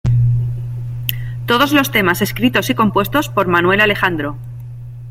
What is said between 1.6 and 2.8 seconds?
los temas escritos y